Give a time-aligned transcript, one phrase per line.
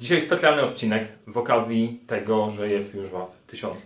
[0.00, 3.76] Dzisiaj specjalny odcinek w okazji tego, że jest już Was tysiąc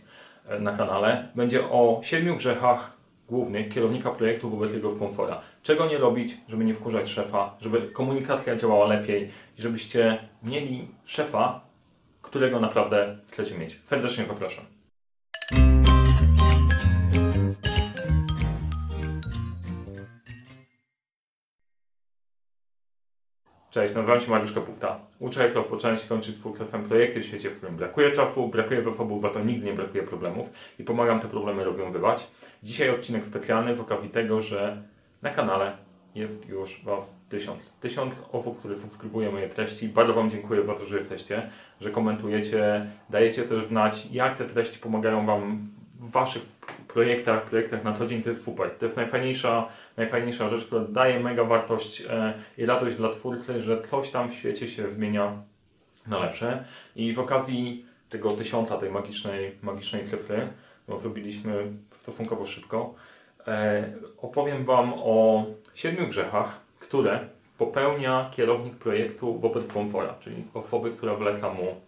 [0.48, 1.29] e, na kanale.
[1.34, 2.92] Będzie o siedmiu grzechach
[3.29, 5.40] głównych kierownika projektu wobec jego sponsora.
[5.62, 11.60] Czego nie robić, żeby nie wkurzać szefa, żeby komunikacja działała lepiej i żebyście mieli szefa,
[12.22, 13.80] którego naprawdę chcecie mieć.
[13.84, 14.79] Serdecznie zapraszam.
[23.71, 24.98] Cześć, nazywam się Mariusz Kapufta.
[25.18, 29.22] Uczę jak rozpocząć i kończyć sukcesem projekty w świecie, w którym brakuje czasu, brakuje zasobów,
[29.22, 32.27] za to nigdy nie brakuje problemów i pomagam te problemy rozwiązywać.
[32.62, 34.83] Dzisiaj odcinek specjalny w okazji tego, że
[35.22, 35.77] na kanale
[36.14, 37.58] jest już Was tysiąc.
[37.80, 39.89] Tysiąc osób, które subskrybują moje treści.
[39.89, 44.78] Bardzo Wam dziękuję za to, że jesteście, że komentujecie, dajecie też znać, jak te treści
[44.78, 45.69] pomagają Wam
[46.00, 46.42] w Waszych
[46.89, 48.22] projektach, projektach na co dzień.
[48.22, 48.70] To jest super.
[48.70, 53.83] To jest najfajniejsza, najfajniejsza rzecz, która daje mega wartość e, i radość dla twórcy, że
[53.83, 55.42] coś tam w świecie się zmienia
[56.06, 56.64] na lepsze.
[56.97, 60.48] I w okazji tego tysiąca, tej magicznej, magicznej cyfry,
[60.83, 62.94] którą zrobiliśmy stosunkowo szybko,
[63.46, 71.14] e, opowiem Wam o siedmiu grzechach, które popełnia kierownik projektu wobec sponsora, czyli osoby, która
[71.14, 71.80] wleka mu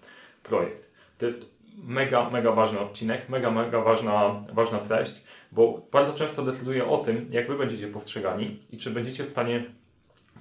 [0.43, 0.91] projekt.
[1.19, 6.87] To jest mega, mega ważny odcinek, mega, mega ważna, ważna treść, bo bardzo często decyduje
[6.87, 9.65] o tym, jak Wy będziecie postrzegani i czy będziecie w stanie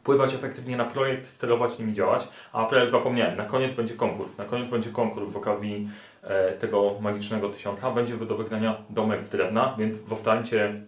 [0.02, 2.28] wpływać efektywnie na projekt, sterować nim i działać.
[2.54, 4.38] A zapomniałem, na koniec będzie konkurs.
[4.38, 5.90] Na koniec będzie konkurs w okazji
[6.24, 7.92] e, tego magicznego tysiąca.
[7.92, 10.82] Będzie do wygrania domek z drewna, więc zostańcie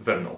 [0.00, 0.36] ze mną.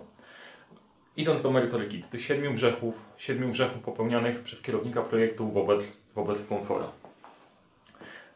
[1.17, 6.87] Idąc do merytoryki, tych siedmiu grzechów, siedmiu grzechów popełnianych przez kierownika projektu wobec, wobec sponsora.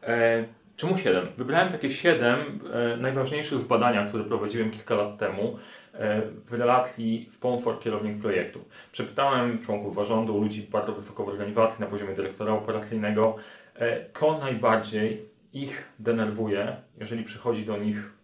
[0.03, 0.45] E,
[0.77, 1.27] czemu siedem?
[1.37, 5.57] Wybrałem takie siedem e, najważniejszych z badania, które prowadziłem kilka lat temu
[5.93, 8.65] e, w relacji sponsor-kierownik projektu.
[8.91, 13.35] Przepytałem członków zarządu, ludzi bardzo wysoko w organizacji na poziomie dyrektora operacyjnego,
[13.75, 18.17] e, co najbardziej ich denerwuje, jeżeli przychodzi do nich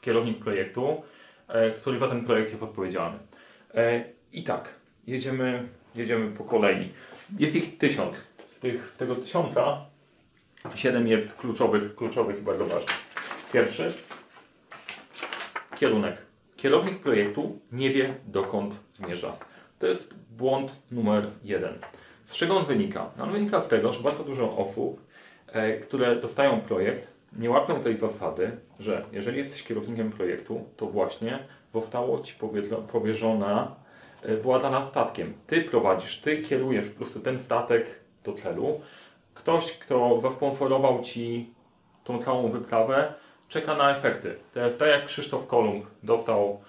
[0.00, 1.02] kierownik projektu,
[1.48, 3.18] e, który za ten projekt jest odpowiedzialny.
[3.74, 4.74] E, I tak,
[5.06, 6.92] jedziemy, jedziemy po kolei.
[7.38, 8.16] Jest ich tysiąc.
[8.56, 9.86] Z, tych, z tego tysiąca
[10.74, 12.96] siedem jest kluczowych, kluczowych i bardzo ważnych.
[13.52, 13.92] Pierwszy,
[15.76, 16.16] kierunek.
[16.56, 19.36] Kierownik projektu nie wie dokąd zmierza.
[19.78, 21.78] To jest błąd numer jeden.
[22.26, 23.10] Z czego on wynika?
[23.22, 25.00] On wynika z tego, że bardzo dużo osób,
[25.52, 27.08] e, które dostają projekt,
[27.38, 28.50] nie łapią tej zasady,
[28.80, 31.38] że jeżeli jesteś kierownikiem projektu, to właśnie
[31.74, 32.34] zostało Ci
[32.92, 33.76] powierzona
[34.22, 35.32] e, włada nad statkiem.
[35.46, 37.86] Ty prowadzisz, Ty kierujesz po prostu ten statek
[38.24, 38.80] do celu.
[39.34, 41.54] Ktoś, kto zasponsorował Ci
[42.04, 43.14] tą całą wyprawę,
[43.48, 44.36] czeka na efekty.
[44.56, 46.60] Jest tak jak Krzysztof Kolumb dostał,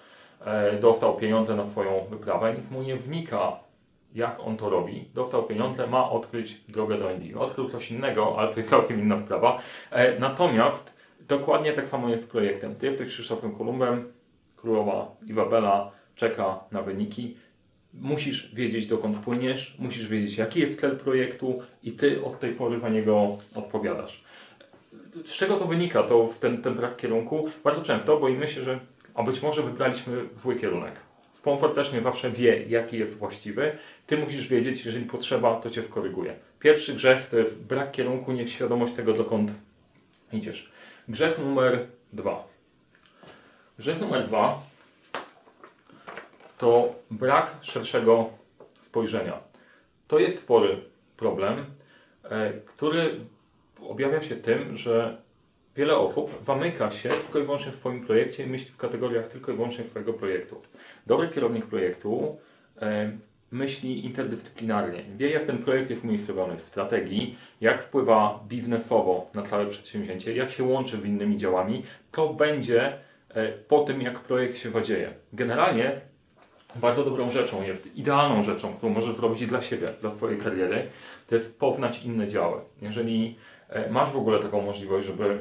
[0.44, 3.52] e, dostał pieniądze na swoją wyprawę, nikt mu nie wnika,
[4.14, 5.08] jak on to robi.
[5.14, 7.34] Dostał pieniądze, ma odkryć drogę do Indii.
[7.34, 9.58] Odkrył coś innego, ale to jest całkiem inna sprawa.
[9.90, 12.74] E, natomiast dokładnie tak samo jest z projektem.
[12.74, 14.12] Ty jesteś Krzysztofem Kolumbem,
[14.56, 17.36] królowa Izabela czeka na wyniki.
[18.00, 22.80] Musisz wiedzieć, dokąd płyniesz, musisz wiedzieć, jaki jest cel projektu i ty od tej pory
[22.80, 24.24] za niego odpowiadasz.
[25.24, 27.50] Z czego to wynika, to ten, ten brak kierunku?
[27.64, 28.80] Bardzo często boimy się, że
[29.14, 30.94] a być może wybraliśmy zły kierunek.
[31.34, 33.78] Sponsor też nie zawsze wie, jaki jest właściwy.
[34.06, 36.34] Ty musisz wiedzieć, jeżeli potrzeba, to cię skoryguje.
[36.60, 39.50] Pierwszy grzech to jest brak kierunku, nieświadomość tego, dokąd
[40.32, 40.70] idziesz.
[41.08, 42.48] Grzech numer dwa.
[43.78, 44.62] Grzech numer dwa
[46.58, 48.30] to brak szerszego
[48.82, 49.40] spojrzenia.
[50.08, 50.76] To jest spory
[51.16, 51.64] problem,
[52.24, 53.20] e, który
[53.80, 55.16] objawia się tym, że
[55.76, 59.52] wiele osób zamyka się tylko i wyłącznie w swoim projekcie i myśli w kategoriach tylko
[59.52, 60.62] i wyłącznie swojego projektu.
[61.06, 62.36] Dobry kierownik projektu
[62.82, 63.10] e,
[63.50, 65.04] myśli interdyscyplinarnie.
[65.16, 70.50] Wie, jak ten projekt jest umiejscowiony w strategii, jak wpływa biznesowo na całe przedsięwzięcie, jak
[70.50, 71.82] się łączy z innymi działami.
[72.12, 75.14] To będzie e, po tym, jak projekt się zadzieje.
[75.32, 76.00] Generalnie
[76.80, 80.88] bardzo dobrą rzeczą jest, idealną rzeczą, którą możesz zrobić dla siebie, dla swojej kariery,
[81.28, 82.60] to jest poznać inne działy.
[82.82, 83.36] Jeżeli
[83.68, 85.38] e, masz w ogóle taką możliwość, żeby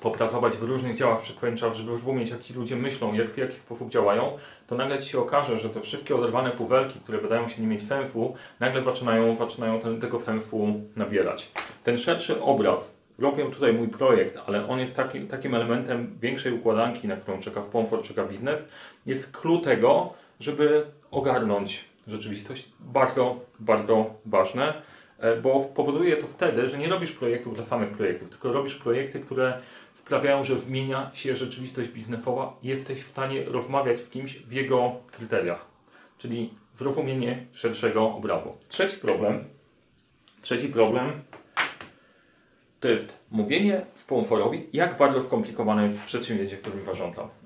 [0.00, 3.90] popracować w różnych działach przykwęczaw, żeby rozumieć, jak ci ludzie myślą, jak, w jaki sposób
[3.90, 7.68] działają, to nagle ci się okaże, że te wszystkie oderwane puwelki, które wydają się nie
[7.68, 11.52] mieć sensu, nagle zaczynają, zaczynają ten, tego sensu nabierać.
[11.84, 17.08] Ten szerszy obraz, robię tutaj mój projekt, ale on jest takim, takim elementem większej układanki,
[17.08, 18.60] na którą czeka sponsor, czeka biznes,
[19.06, 22.68] jest clue tego, żeby ogarnąć rzeczywistość.
[22.80, 24.82] Bardzo, bardzo ważne,
[25.18, 29.20] e, bo powoduje to wtedy, że nie robisz projektów dla samych projektów, tylko robisz projekty,
[29.20, 29.58] które
[29.94, 34.92] sprawiają, że zmienia się rzeczywistość biznesowa i jesteś w stanie rozmawiać z kimś w jego
[35.12, 35.66] kryteriach,
[36.18, 38.56] czyli zrozumienie szerszego obrazu.
[38.68, 39.44] Trzeci problem,
[40.42, 41.22] Trzeci problem
[42.80, 46.84] to jest mówienie sponsorowi, jak bardzo skomplikowane jest przedsięwzięcie, którym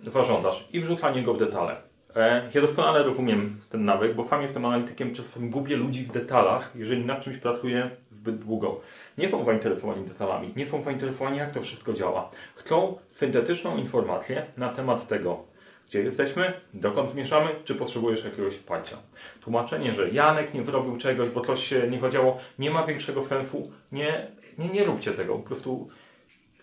[0.06, 1.91] zarządzasz i wrzucanie go w detale.
[2.16, 6.70] E, ja doskonale rozumiem ten nawyk, bo sam jestem analitykiem, czasem gubię ludzi w detalach,
[6.74, 8.80] jeżeli nad czymś pracuję zbyt długo.
[9.18, 12.30] Nie są zainteresowani detalami, nie są zainteresowani jak to wszystko działa.
[12.54, 15.44] Chcą syntetyczną informację na temat tego,
[15.88, 18.96] gdzie jesteśmy, dokąd zmierzamy, czy potrzebujesz jakiegoś wsparcia.
[19.40, 23.72] Tłumaczenie, że Janek nie zrobił czegoś, bo coś się nie zadziało, nie ma większego sensu.
[23.92, 24.26] Nie,
[24.58, 25.34] nie, nie róbcie tego.
[25.34, 25.88] Po prostu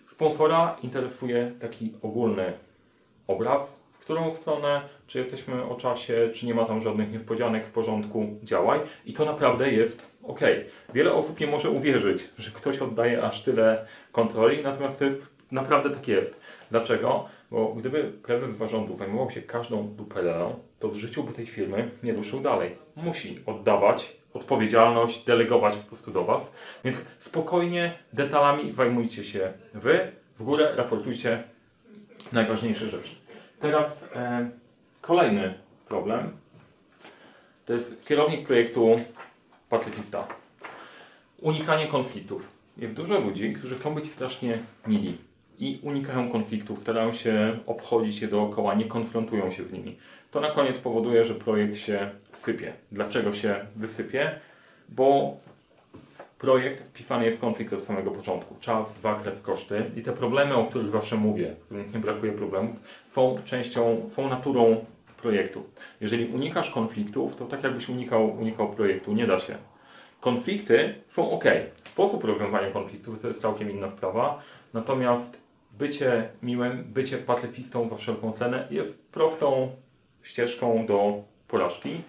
[0.06, 2.54] sponsora interesuje taki ogólny
[3.28, 8.40] obraz, którą stronę, czy jesteśmy o czasie, czy nie ma tam żadnych niespodzianek w porządku,
[8.44, 8.80] działaj.
[9.06, 10.40] I to naprawdę jest ok.
[10.94, 15.22] Wiele osób nie może uwierzyć, że ktoś oddaje aż tyle kontroli, natomiast to jest,
[15.52, 16.40] naprawdę tak jest.
[16.72, 17.26] Dlaczego?
[17.52, 22.14] Bo gdyby prezes zarządu zajmował się każdą duperelą, to w życiu by tej firmy nie
[22.14, 22.76] ruszył dalej.
[22.96, 26.52] Musi oddawać odpowiedzialność, delegować po prostu do Was.
[26.84, 31.44] Więc spokojnie, detalami zajmujcie się Wy, w górę raportujcie
[32.32, 33.29] najważniejsze rzeczy.
[33.60, 34.50] Teraz e,
[35.02, 35.54] kolejny
[35.88, 36.32] problem
[37.66, 38.96] to jest kierownik projektu
[39.70, 40.28] patrycista.
[41.42, 42.48] Unikanie konfliktów.
[42.78, 44.58] Jest dużo ludzi, którzy chcą być strasznie
[44.88, 45.18] mili
[45.60, 49.98] i unikają konfliktów, starają się obchodzić je dookoła, nie konfrontują się z nimi.
[50.32, 52.74] To na koniec powoduje, że projekt się sypie.
[52.92, 54.40] Dlaczego się wysypie?
[54.90, 55.38] Bo
[56.40, 58.56] projekt wpisany jest w konflikt od samego początku.
[58.60, 62.76] Czas, zakres, koszty i te problemy, o których zawsze mówię, których nie brakuje problemów,
[63.10, 64.86] są częścią, są naturą
[65.22, 65.64] projektu.
[66.02, 69.58] Jeżeli unikasz konfliktów, to tak jakbyś unikał, unikał projektu, nie da się.
[70.20, 71.44] Konflikty są ok.
[71.86, 74.42] Sposób rozwiązania konfliktów to jest całkiem inna sprawa,
[74.74, 75.38] natomiast
[75.72, 79.72] bycie miłym, bycie pacyfistą za wszelką cenę jest prostą
[80.24, 82.02] ścieżką do porażki.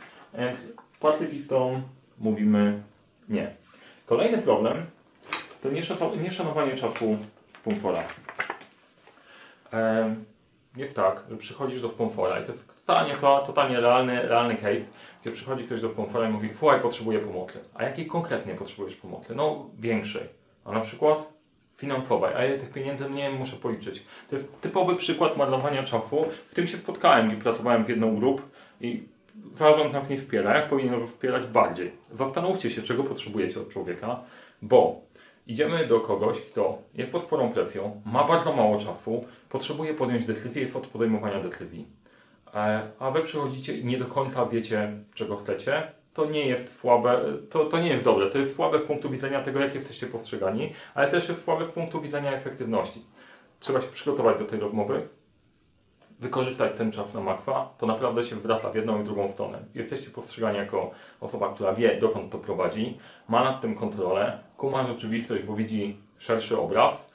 [1.00, 1.82] Pacyfistą
[2.18, 2.82] mówimy
[3.28, 3.54] nie.
[4.10, 4.86] Kolejny problem
[5.62, 5.68] to
[6.22, 7.16] nieszanowanie czasu
[7.60, 8.02] sponsora.
[10.76, 14.90] Jest tak, że przychodzisz do sponsora i to jest totalnie, to, totalnie realny, realny case,
[15.22, 17.58] gdzie przychodzi ktoś do sponsora i mówi, słuchaj, potrzebuję pomocy.
[17.74, 19.34] A jakiej konkretnie potrzebujesz pomocy?
[19.34, 20.28] No, większej.
[20.64, 21.32] A na przykład
[21.76, 24.02] finansowej, a ile tych pieniędzy nie muszę policzyć.
[24.30, 26.26] To jest typowy przykład marnowania czasu.
[26.46, 28.42] W tym się spotkałem, gdy pracowałem w jedną grup
[28.80, 29.08] i
[29.54, 30.56] zarząd nas nie wspiera.
[30.56, 31.92] Jak powinien wspierać bardziej?
[32.12, 34.20] Zastanówcie się, czego potrzebujecie od człowieka,
[34.62, 35.00] bo
[35.46, 40.62] idziemy do kogoś, kto jest pod sporą presją, ma bardzo mało czasu, potrzebuje podjąć decyzję,
[40.62, 41.86] jest od podejmowania decyzji.
[42.54, 47.20] E, a wy przychodzicie i nie do końca wiecie, czego chcecie, to nie jest słabe,
[47.50, 48.30] to, to nie jest dobre.
[48.30, 51.70] To jest słabe z punktu widzenia tego, jak jesteście postrzegani, ale też jest słabe z
[51.70, 53.02] punktu widzenia efektywności.
[53.60, 55.08] Trzeba się przygotować do tej rozmowy,
[56.20, 59.58] wykorzystać ten czas na makwa, to naprawdę się zwraca w jedną i drugą stronę.
[59.74, 60.90] Jesteście postrzegani jako
[61.20, 66.58] osoba, która wie, dokąd to prowadzi, ma nad tym kontrolę, kuma rzeczywistość, bo widzi szerszy
[66.58, 67.06] obraz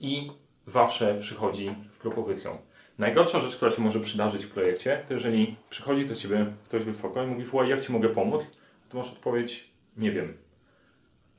[0.00, 0.30] i
[0.66, 2.58] zawsze przychodzi w propozycją.
[2.98, 7.22] Najgorsza rzecz, która się może przydarzyć w projekcie, to jeżeli przychodzi do Ciebie ktoś wysoko
[7.22, 8.42] i mówi, słuchaj, jak Ci mogę pomóc?
[8.88, 10.36] To masz odpowiedź, nie wiem.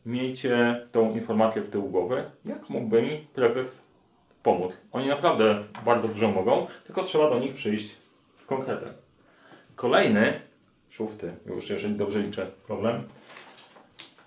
[0.05, 3.82] Miejcie tą informację w tyłu głowy, jak mógłby mi prezes
[4.43, 4.77] pomóc.
[4.91, 7.95] Oni naprawdę bardzo dużo mogą, tylko trzeba do nich przyjść
[8.37, 8.93] z konkretem.
[9.75, 10.39] Kolejny,
[10.89, 13.03] szósty, już jeżeli dobrze liczę, problem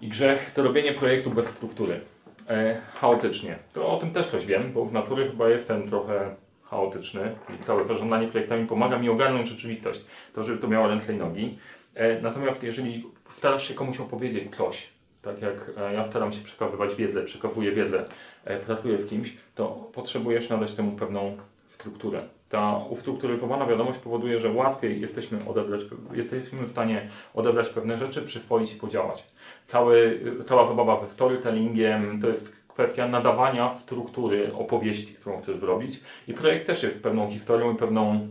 [0.01, 2.01] i grzech to robienie projektu bez struktury.
[2.49, 3.59] E, chaotycznie.
[3.73, 7.85] To o tym też coś wiem, bo w natury chyba jestem trochę chaotyczny i całe
[7.85, 11.59] zarządzanie projektami pomaga mi ogarnąć rzeczywistość, to żeby to miało ręce i nogi.
[11.95, 14.89] E, natomiast jeżeli starasz się komuś opowiedzieć coś,
[15.23, 18.05] tak jak e, ja staram się przekazywać wiedzę, przekazuje wiedzę,
[18.47, 21.37] e, pracuję z kimś, to potrzebujesz nadać temu pewną
[21.69, 22.23] strukturę.
[22.49, 25.81] Ta ustrukturyzowana wiadomość powoduje, że łatwiej jesteśmy, odebrać,
[26.13, 29.25] jesteśmy w stanie odebrać pewne rzeczy, przyswoić i podziałać.
[29.67, 36.01] Cały, cała zabawa ze storytellingiem to jest kwestia nadawania struktury opowieści, którą chcesz zrobić.
[36.29, 38.29] I projekt też jest pewną historią i pewną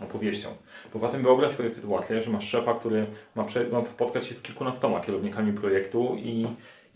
[0.00, 0.48] opowieścią.
[0.92, 5.00] Poza tym wyobraź sobie sytuację, że masz szefa, który ma, ma spotkać się z kilkunastoma
[5.00, 6.46] kierownikami projektu i,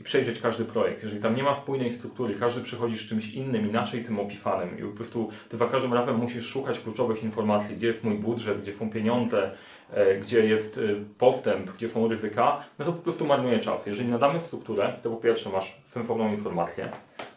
[0.01, 1.03] i przejrzeć każdy projekt.
[1.03, 4.83] Jeżeli tam nie ma spójnej struktury, każdy przychodzi z czymś innym, inaczej tym opisanym i
[4.83, 8.73] po prostu ty za każdym razem musisz szukać kluczowych informacji, gdzie jest mój budżet, gdzie
[8.73, 9.51] są pieniądze,
[9.93, 10.81] e, gdzie jest e,
[11.19, 13.87] postęp, gdzie są ryzyka, no to po prostu marnuje czas.
[13.87, 16.91] Jeżeli nadamy strukturę, to po pierwsze masz sensowną informację,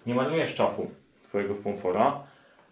[0.06, 0.92] nie marnujesz czasu
[1.28, 2.20] swojego sponsora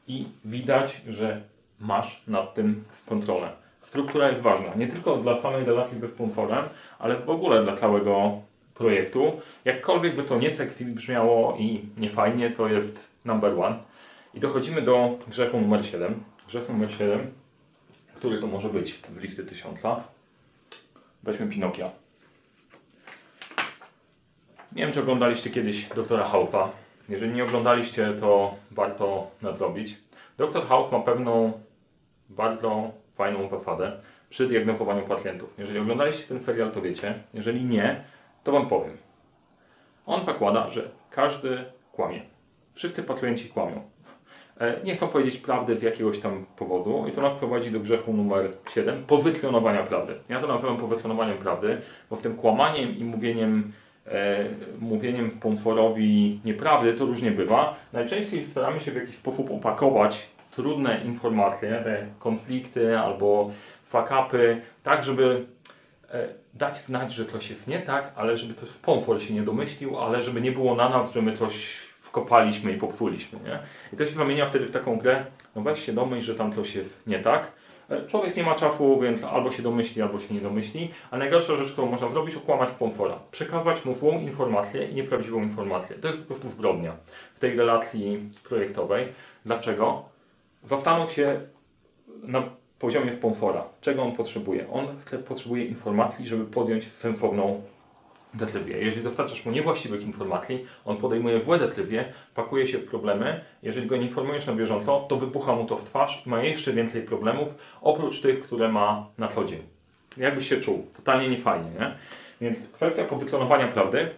[0.07, 1.41] i widać, że
[1.79, 3.51] masz nad tym kontrolę.
[3.81, 6.65] Struktura jest ważna, nie tylko dla samej relacji ze sponsorem,
[6.99, 8.41] ale w ogóle dla całego
[8.81, 9.41] projektu.
[9.65, 13.77] Jakkolwiek by to nie sexy brzmiało i nie fajnie, to jest number one.
[14.33, 16.23] I dochodzimy do grzechu numer 7.
[16.47, 17.31] Grzech numer 7,
[18.15, 20.03] który to może być z listy tysiąca.
[21.23, 21.89] Weźmy Pinokia.
[24.75, 26.69] Nie wiem, czy oglądaliście kiedyś doktora Hausa.
[27.09, 29.97] Jeżeli nie oglądaliście, to warto nadrobić.
[30.37, 31.51] Doktor House ma pewną
[32.29, 33.91] bardzo fajną zasadę
[34.29, 35.49] przy diagnozowaniu pacjentów.
[35.57, 37.13] Jeżeli oglądaliście ten serial, to wiecie.
[37.33, 38.03] Jeżeli nie,
[38.43, 38.97] to Wam powiem.
[40.05, 42.21] On zakłada, że każdy kłamie.
[42.73, 43.81] Wszyscy pacjenci kłamią.
[44.59, 48.13] E, Nie chcą powiedzieć prawdy z jakiegoś tam powodu i to nas prowadzi do grzechu
[48.13, 50.13] numer 7, powytlenowania prawdy.
[50.29, 53.71] Ja to nazywam powytlenowaniem prawdy, bo z tym kłamaniem i mówieniem,
[54.07, 54.45] e,
[54.79, 57.75] mówieniem sponsorowi nieprawdy to różnie bywa.
[57.93, 61.83] Najczęściej staramy się w jakiś sposób opakować trudne informacje,
[62.19, 63.51] konflikty albo
[63.91, 65.45] fuck-upy, tak żeby
[66.53, 70.23] dać znać, że coś jest nie tak, ale żeby to sponsor się nie domyślił, ale
[70.23, 73.59] żeby nie było na nas, że my coś wkopaliśmy i popsuliśmy, nie?
[73.93, 75.25] I to się zamienia wtedy w taką grę,
[75.55, 77.51] no weź się domyśl, że tam coś jest nie tak.
[77.89, 80.91] E, Człowiek nie ma czasu, więc albo się domyśli, albo się nie domyśli.
[81.11, 83.19] A najgorsza rzecz, którą można zrobić, okłamać sponsora.
[83.31, 85.95] Przekazać mu złą informację i nieprawdziwą informację.
[85.95, 86.95] To jest po prostu zbrodnia
[87.33, 89.07] w tej relacji projektowej.
[89.45, 90.05] Dlaczego?
[90.63, 91.41] Zastanów się
[92.23, 92.43] na
[92.81, 94.71] poziomie sponsora, czego on potrzebuje.
[94.71, 94.87] On
[95.27, 97.61] potrzebuje informacji, żeby podjąć sensowną
[98.33, 98.77] decyzję.
[98.77, 103.41] Jeżeli dostarczasz mu niewłaściwych informacji, on podejmuje złe decyzje, pakuje się w problemy.
[103.63, 106.73] Jeżeli go nie informujesz na bieżąco, to wybucha mu to w twarz i ma jeszcze
[106.73, 107.47] więcej problemów,
[107.81, 109.61] oprócz tych, które ma na co dzień.
[110.17, 110.85] Jakbyś się czuł?
[110.95, 111.95] Totalnie niefajnie, nie?
[112.41, 114.09] Więc kwestia powyclonowania prawdy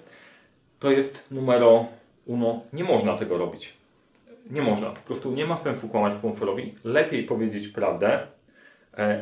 [0.80, 1.86] to jest numero
[2.26, 2.62] uno.
[2.74, 3.74] Nie można tego robić.
[4.52, 4.90] Nie można.
[4.90, 6.76] Po prostu nie ma sensu kłamać sponsorowi.
[6.84, 8.28] Lepiej powiedzieć prawdę,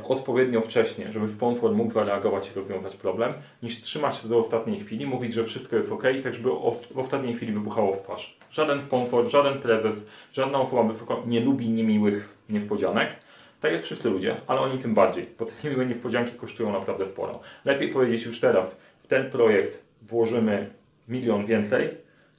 [0.04, 5.06] odpowiednio wcześnie, żeby sponsor mógł zareagować i rozwiązać problem, niż trzymać się do ostatniej chwili,
[5.06, 6.50] mówić, że wszystko jest ok, tak żeby
[6.94, 8.38] w ostatniej chwili wybuchało w twarz.
[8.52, 13.10] Żaden sponsor, żaden prezes, żadna osoba wysoko nie lubi niemiłych niespodzianek.
[13.62, 17.40] Tak jak wszyscy ludzie, ale oni tym bardziej, bo te niemiłe niespodzianki kosztują naprawdę sporo.
[17.66, 20.70] Lepiej powiedzieć już teraz, w ten projekt włożymy
[21.08, 21.90] milion więcej,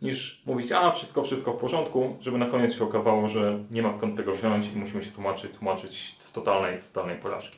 [0.02, 3.92] niż mówić, a wszystko, wszystko w porządku, żeby na koniec się okazało, że nie ma
[3.92, 7.56] skąd tego wziąć i musimy się tłumaczyć, tłumaczyć z totalnej, z totalnej porażki.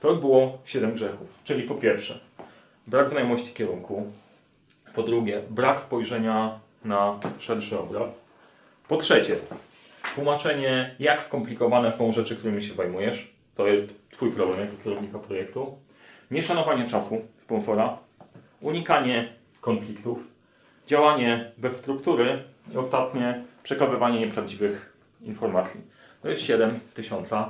[0.00, 1.28] To by było 7 grzechów.
[1.44, 2.20] Czyli po pierwsze,
[2.86, 4.12] brak znajomości kierunku.
[4.94, 8.10] Po drugie, brak spojrzenia na szerszy obraz.
[8.88, 9.36] Po trzecie,
[10.14, 13.32] tłumaczenie, jak skomplikowane są rzeczy, którymi się zajmujesz.
[13.56, 15.78] To jest Twój problem jako kierownika projektu.
[16.30, 17.98] Nieszanowanie czasu sponsora.
[18.60, 20.18] Unikanie konfliktów.
[20.86, 22.42] Działanie bez struktury.
[22.74, 25.80] I ostatnie, przekazywanie nieprawdziwych informacji.
[26.22, 27.32] To jest 7 z 1000.
[27.32, 27.48] E,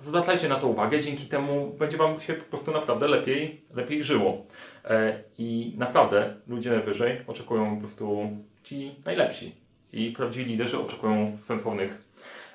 [0.00, 4.46] Zwracajcie na to uwagę, dzięki temu będzie Wam się po prostu naprawdę lepiej, lepiej żyło.
[4.84, 8.28] E, I naprawdę ludzie wyżej oczekują po prostu
[8.62, 9.54] ci najlepsi.
[9.92, 12.02] I prawdziwi liderzy oczekują sensownych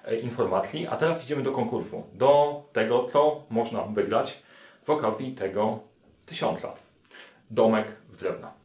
[0.05, 0.87] e, informacji.
[0.87, 2.03] A teraz idziemy do konkursu.
[2.13, 4.43] Do tego, co można wygrać
[4.81, 5.79] z okazji tego
[6.25, 6.73] tysiąca.
[7.49, 8.58] Domek z drewna.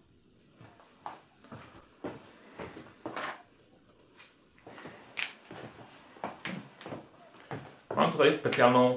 [7.97, 8.97] Mam tutaj specjalną,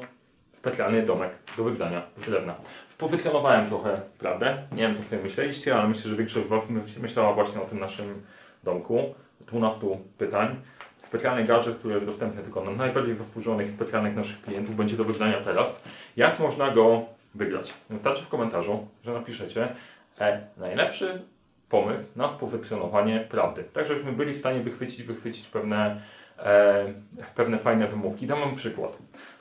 [0.57, 2.55] specjalny domek do wygrania z drewna.
[2.97, 4.57] Powytlenowałem trochę, prawdę?
[4.71, 7.65] Nie wiem, co sobie myśleliście, ale myślę, że większość z Was my- myślała właśnie o
[7.65, 8.21] tym naszym
[8.63, 9.15] domku.
[9.41, 9.87] 12
[10.17, 10.55] pytań.
[11.03, 15.41] Specjalny gadżet, który jest dostępny tylko dla najbardziej zasłużonych specjalnych naszych klientów, będzie do wygrania
[15.41, 15.79] teraz.
[16.17, 17.73] Jak można go wygrać?
[17.89, 19.67] Wystarczy w komentarzu, że napiszecie
[20.19, 21.21] e, najlepszy
[21.69, 23.63] pomysł na powytlenowanie prawdy.
[23.73, 26.01] Tak, żebyśmy byli w stanie wychwycić, wychwycić pewne,
[27.35, 28.27] pewne fajne wymówki.
[28.27, 28.97] Dam wam przykład.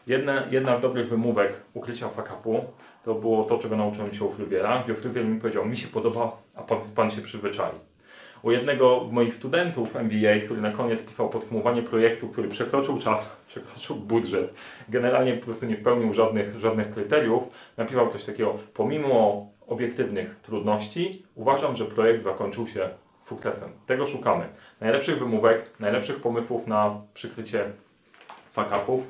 [0.07, 2.65] Jedna, jedna z dobrych wymówek ukrycia fakapu
[3.05, 6.37] to było to, czego nauczyłem się u Fluwiera, gdzie Fluwier mi powiedział, mi się podoba,
[6.57, 7.71] a pan, pan się przyzwyczai.
[8.43, 13.21] U jednego z moich studentów MBA, który na koniec pisał podsumowanie projektu, który przekroczył czas,
[13.49, 14.55] przekroczył budżet,
[14.89, 17.43] generalnie po prostu nie spełnił żadnych, żadnych kryteriów,
[17.77, 22.89] napisał coś takiego, pomimo obiektywnych trudności, uważam, że projekt zakończył się
[23.27, 23.69] sukcesem.
[23.87, 24.49] Tego szukamy.
[24.81, 27.65] Najlepszych wymówek, najlepszych pomysłów na przykrycie
[28.53, 29.01] fuck-upów,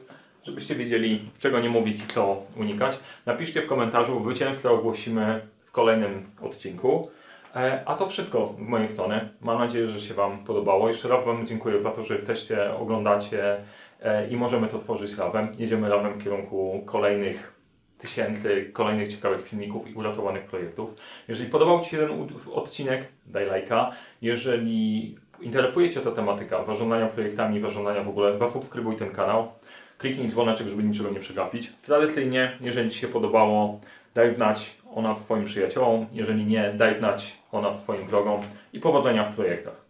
[0.45, 2.99] żebyście wiedzieli, czego nie mówić i co unikać.
[3.27, 7.11] Napiszcie w komentarzu, zwycięzcę ogłosimy w kolejnym odcinku.
[7.57, 9.29] E, A to wszystko z mojej strony.
[9.41, 10.89] Mam nadzieję, że się Wam podobało.
[10.89, 13.57] Jeszcze raz Wam dziękuję za to, że jesteście, oglądacie
[14.03, 15.49] e, i możemy to tworzyć razem.
[15.59, 17.56] Jedziemy razem w kierunku kolejnych
[17.99, 20.91] tysięcy kolejnych ciekawych filmików i uratowanych projektów.
[21.29, 23.93] Jeżeli podobał Ci się ten odcinek, daj lajka.
[24.23, 29.53] Jeżeli interesuje Cię ta tematyka zarządzania projektami, zarządzania w ogóle, zasubskrybuj ten kanał.
[29.99, 31.73] Kliknij dzwoneczek, żeby niczego nie przegapić.
[31.87, 33.81] Tradycyjnie, jeżeli Ci się podobało,
[34.15, 36.07] daj znać o nas swoim przyjaciołom.
[36.13, 38.41] Jeżeli nie, daj znać o nas swoim wrogom
[38.73, 39.86] i powodzenia w projektach.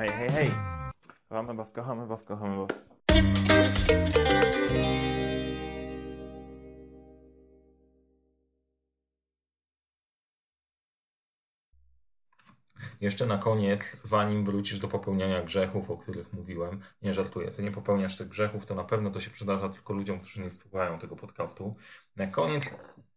[0.00, 0.50] Hej, hej, hej!
[1.28, 2.66] Kochamy was, kochamy was, kochamy.
[13.00, 17.70] Jeszcze na koniec, zanim wrócisz do popełniania grzechów, o których mówiłem, nie żartuję, ty nie
[17.72, 21.16] popełniasz tych grzechów, to na pewno to się przydarza tylko ludziom, którzy nie słuchają tego
[21.16, 21.76] podcastu.
[22.16, 22.64] Na koniec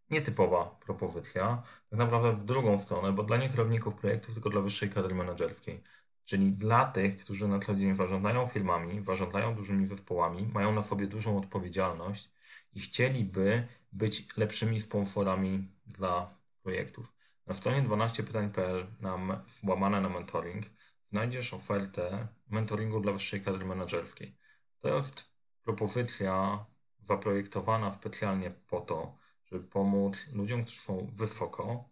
[0.09, 4.89] nietypowa propozycja, tak naprawdę w drugą stronę, bo dla nie kierowników projektów, tylko dla wyższej
[4.89, 5.83] kadry menedżerskiej.
[6.25, 11.07] Czyli dla tych, którzy na co dzień zarządzają firmami, zarządzają dużymi zespołami, mają na sobie
[11.07, 12.31] dużą odpowiedzialność
[12.73, 17.13] i chcieliby być lepszymi sponsorami dla projektów.
[17.47, 20.65] Na stronie 12pytań.pl nam złamane na mentoring
[21.03, 24.37] znajdziesz ofertę mentoringu dla wyższej kadry menedżerskiej.
[24.79, 26.65] To jest propozycja
[27.01, 31.89] zaprojektowana specjalnie po to, żeby pomóc ludziom, którzy są wysoko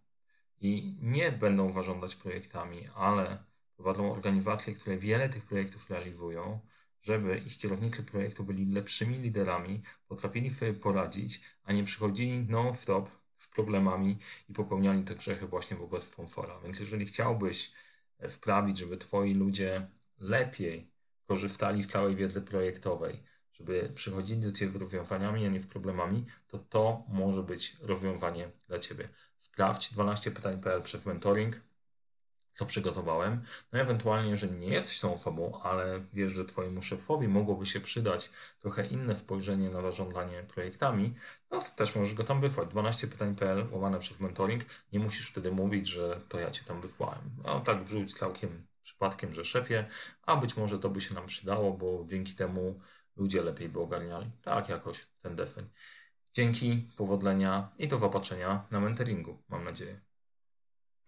[0.60, 3.44] i nie będą zarządzać projektami, ale
[3.82, 6.60] prowadzą organizacje, które wiele tych projektów realizują,
[7.02, 13.48] żeby ich kierownicy projektu byli lepszymi liderami, potrafili sobie poradzić, a nie przychodzili non-stop z
[13.48, 16.60] problemami i popełniali te grzechy właśnie wobec sponsora.
[16.64, 17.72] Więc jeżeli chciałbyś
[18.28, 19.86] sprawić, żeby twoi ludzie
[20.18, 20.90] lepiej
[21.26, 23.22] korzystali z całej wiedzy projektowej,
[23.52, 28.48] żeby przychodzili do Ciebie z rozwiązaniami, a nie z problemami, to to może być rozwiązanie
[28.68, 29.08] dla Ciebie.
[29.38, 31.71] Sprawdź 12pytań.pl przez mentoring,
[32.54, 33.42] co przygotowałem.
[33.72, 38.30] No ewentualnie, jeżeli nie jesteś tą osobą, ale wiesz, że Twojemu szefowi mogłoby się przydać
[38.60, 41.14] trochę inne spojrzenie na zarządzanie projektami,
[41.50, 42.68] no to też możesz go tam wysłać.
[42.68, 44.64] 12pytań.pl łamane przez mentoring.
[44.92, 47.30] Nie musisz wtedy mówić, że to ja Cię tam wysłałem.
[47.44, 49.84] No tak wrzuć całkiem przypadkiem, że szefie,
[50.22, 52.76] a być może to by się nam przydało, bo dzięki temu
[53.16, 54.30] ludzie lepiej by ogarniali.
[54.42, 55.68] Tak jakoś ten defeń.
[56.34, 60.00] Dzięki, powodzenia i do zobaczenia na mentoringu, mam nadzieję.